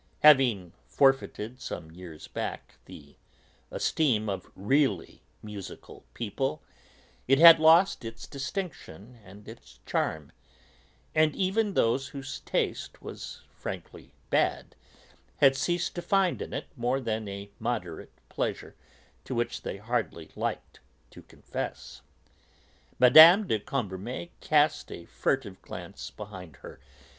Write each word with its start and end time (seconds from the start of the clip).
Having 0.23 0.73
forfeited, 0.87 1.61
some 1.61 1.91
years 1.91 2.27
back, 2.27 2.73
the 2.85 3.17
esteem 3.69 4.29
of 4.29 4.49
'really 4.55 5.21
musical' 5.43 6.05
people, 6.15 6.63
it 7.27 7.37
had 7.37 7.59
lost 7.59 8.03
its 8.03 8.25
distinction 8.25 9.19
and 9.23 9.47
its 9.47 9.79
charm, 9.85 10.31
and 11.13 11.35
even 11.35 11.75
those 11.75 12.07
whose 12.07 12.39
taste 12.39 13.03
was 13.03 13.43
frankly 13.53 14.11
bad 14.31 14.75
had 15.37 15.55
ceased 15.55 15.93
to 15.93 16.01
find 16.01 16.41
in 16.41 16.51
it 16.51 16.65
more 16.75 16.99
than 16.99 17.27
a 17.27 17.51
moderate 17.59 18.13
pleasure 18.27 18.75
to 19.23 19.35
which 19.35 19.61
they 19.61 19.77
hardly 19.77 20.31
liked 20.35 20.79
to 21.11 21.21
confess. 21.21 22.01
Mme. 22.97 23.45
de 23.45 23.59
Cambremer 23.59 24.29
cast 24.39 24.91
a 24.91 25.05
furtive 25.05 25.61
glance 25.61 26.09
behind 26.09 26.55
her. 26.65 26.79